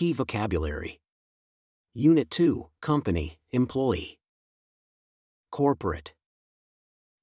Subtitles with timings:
[0.00, 0.98] vocabulary.
[1.92, 4.18] Unit 2 Company, Employee.
[5.52, 6.14] Corporate.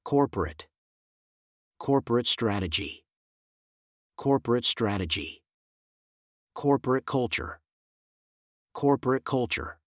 [0.06, 0.68] Corporate.
[1.80, 3.04] Corporate strategy.
[4.16, 5.42] Corporate strategy.
[6.54, 7.60] Corporate culture.
[8.74, 9.80] Corporate culture.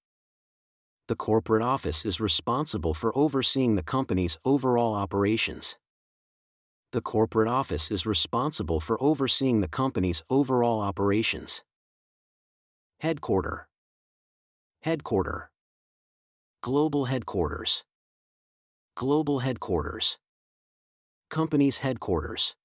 [1.06, 5.78] The corporate office is responsible for overseeing the company's overall operations.
[6.90, 11.62] The corporate office is responsible for overseeing the company's overall operations.
[13.00, 13.66] Headquarter.
[14.82, 15.50] Headquarter.
[16.60, 17.82] Global headquarters.
[18.94, 20.18] Global headquarters.
[21.30, 22.56] Company's headquarters.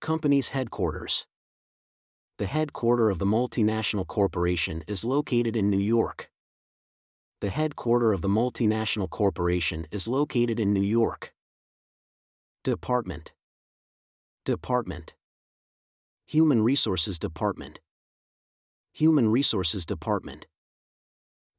[0.00, 1.26] Company's headquarters.
[2.38, 6.30] The headquarter of the multinational corporation is located in New York.
[7.42, 11.34] The headquarter of the multinational corporation is located in New York.
[12.64, 13.34] Department.
[14.46, 15.12] Department.
[16.26, 17.80] Human Resources Department.
[18.98, 20.46] Human Resources Department.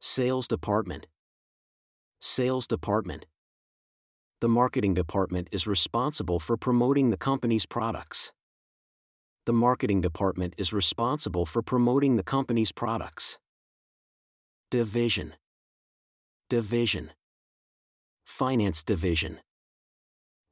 [0.02, 1.06] Sales Department.
[2.20, 3.28] Sales Department.
[4.42, 8.34] The Marketing Department is responsible for promoting the company's products.
[9.46, 13.38] The Marketing Department is responsible for promoting the company's products.
[14.72, 15.36] Division.
[16.50, 17.12] Division.
[18.26, 19.42] Finance Division.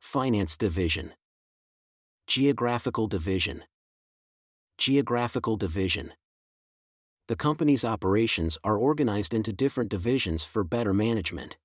[0.02, 1.14] Finance Division.
[2.28, 3.64] Geographical Division.
[4.78, 6.14] Geographical Division.
[7.28, 11.58] The company's operations are organized into different divisions for better management.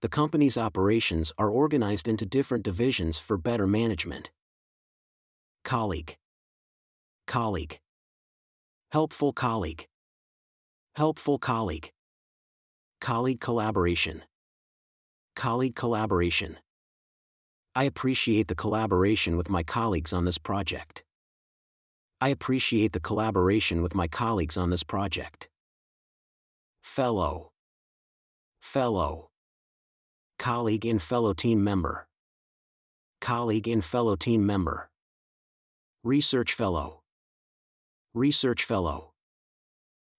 [0.00, 4.30] The company's operations are organized into different divisions for better management.
[5.64, 6.16] Colleague.
[7.26, 7.80] Colleague.
[8.92, 9.88] Helpful colleague.
[10.94, 11.90] Helpful colleague.
[13.00, 14.22] Colleague collaboration.
[15.34, 16.58] Colleague collaboration.
[17.74, 21.03] I appreciate the collaboration with my colleagues on this project.
[22.20, 25.48] I appreciate the collaboration with my colleagues on this project.
[26.82, 27.50] Fellow.
[28.62, 29.28] Fellow.
[30.38, 32.06] Colleague and fellow team member.
[33.20, 34.90] Colleague and fellow team member.
[36.02, 37.00] Research Fellow.
[38.14, 39.12] Research Fellow.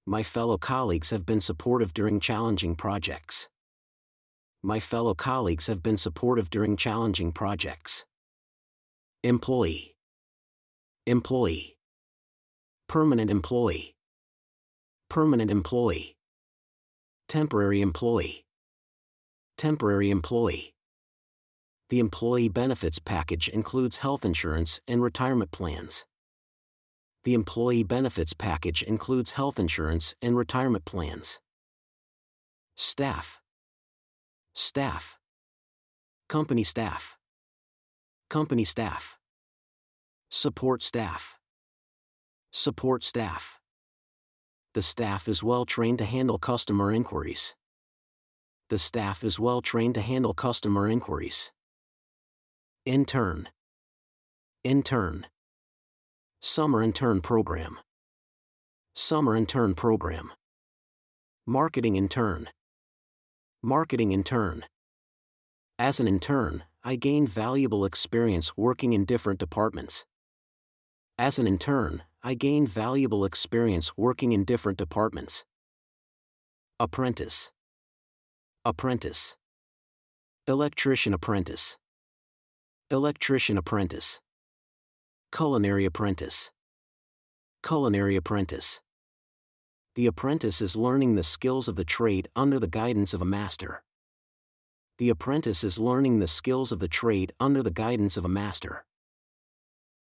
[0.06, 3.50] My fellow colleagues have been supportive during challenging projects.
[4.63, 8.06] My fellow colleagues have been supportive during challenging projects.
[9.23, 9.95] Employee.
[11.06, 11.75] Employee.
[12.88, 13.96] Permanent employee.
[15.09, 16.16] Permanent employee.
[17.28, 18.46] Temporary employee.
[19.57, 20.75] Temporary employee.
[21.90, 26.06] The employee benefits package includes health insurance and retirement plans.
[27.24, 31.40] The employee benefits package includes health insurance and retirement plans.
[32.75, 33.41] Staff.
[34.53, 35.18] Staff.
[36.29, 37.18] Company staff.
[38.29, 39.18] Company staff.
[40.29, 41.40] Support staff.
[42.57, 43.59] Support staff.
[44.75, 47.53] The staff is well trained to handle customer inquiries.
[48.69, 51.51] The staff is well trained to handle customer inquiries.
[52.85, 53.49] Intern.
[54.63, 55.27] Intern.
[56.41, 57.77] Summer Intern Program.
[58.95, 60.31] Summer Intern Program.
[61.45, 62.47] Marketing Intern.
[63.61, 64.63] Marketing Intern.
[65.77, 70.05] As an intern, I gained valuable experience working in different departments.
[71.19, 75.46] As an intern, I gained valuable experience working in different departments.
[76.80, 77.52] Apprentice.
[78.66, 79.38] Apprentice.
[80.47, 81.78] Electrician apprentice.
[82.90, 84.22] Electrician apprentice.
[85.31, 86.52] Culinary apprentice.
[87.62, 88.81] Culinary apprentice.
[89.94, 93.84] The apprentice is learning the skills of the trade under the guidance of a master.
[94.97, 98.84] The apprentice is learning the skills of the trade under the guidance of a master.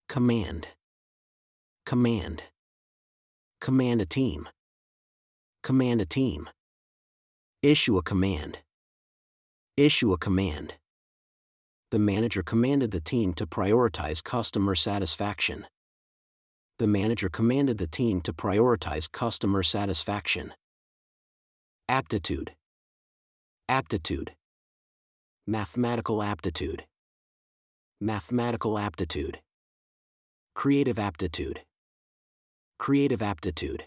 [0.09, 0.69] Command.
[1.87, 2.45] Command.
[3.61, 4.49] Command a team.
[5.63, 6.49] Command a team.
[7.63, 8.61] Issue a command.
[9.77, 10.75] Issue a command
[11.95, 15.65] the manager commanded the team to prioritize customer satisfaction.
[16.81, 20.55] The manager commanded the team to prioritize customer satisfaction.
[21.89, 22.57] Aptitude.
[23.69, 24.33] Aptitude.
[25.47, 26.85] Mathematical aptitude.
[28.01, 29.39] Mathematical aptitude.
[30.57, 31.61] Creative aptitude.
[32.85, 33.87] Creative aptitude.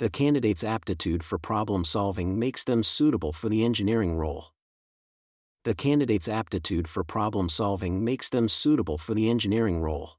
[0.00, 4.48] The candidate's aptitude for problem solving makes them suitable for the engineering role.
[5.64, 10.18] The candidate's aptitude for problem solving makes them suitable for the engineering role.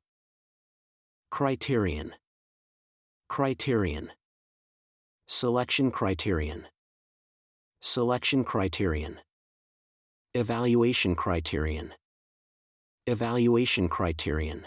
[1.30, 2.16] Criterion.
[3.30, 4.10] Criterion.
[5.28, 6.66] Selection criterion.
[7.80, 9.20] Selection criterion.
[10.34, 11.94] Evaluation criterion.
[13.06, 14.66] Evaluation criterion.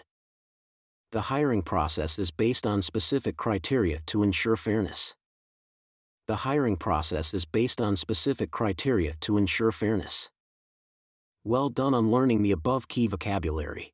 [1.14, 5.14] The hiring process is based on specific criteria to ensure fairness.
[6.26, 10.28] The hiring process is based on specific criteria to ensure fairness.
[11.44, 13.93] Well done on learning the above key vocabulary.